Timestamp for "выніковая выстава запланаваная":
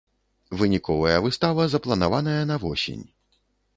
0.61-2.41